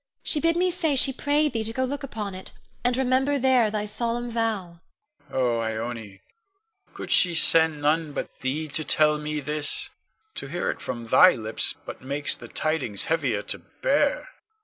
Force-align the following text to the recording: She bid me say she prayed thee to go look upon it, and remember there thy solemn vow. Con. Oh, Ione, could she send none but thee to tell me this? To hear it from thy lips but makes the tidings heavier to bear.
She 0.23 0.39
bid 0.39 0.57
me 0.57 0.71
say 0.71 0.95
she 0.95 1.13
prayed 1.13 1.53
thee 1.53 1.63
to 1.63 1.73
go 1.73 1.83
look 1.83 2.01
upon 2.01 2.33
it, 2.33 2.53
and 2.83 2.97
remember 2.97 3.37
there 3.37 3.69
thy 3.69 3.85
solemn 3.85 4.31
vow. 4.31 4.79
Con. 5.29 5.29
Oh, 5.39 5.59
Ione, 5.59 6.21
could 6.95 7.11
she 7.11 7.35
send 7.35 7.83
none 7.83 8.11
but 8.11 8.39
thee 8.39 8.67
to 8.69 8.83
tell 8.83 9.19
me 9.19 9.39
this? 9.41 9.91
To 10.41 10.47
hear 10.47 10.71
it 10.71 10.81
from 10.81 11.05
thy 11.05 11.33
lips 11.33 11.75
but 11.85 12.01
makes 12.01 12.35
the 12.35 12.47
tidings 12.47 13.05
heavier 13.13 13.43
to 13.43 13.59
bear. 13.83 14.29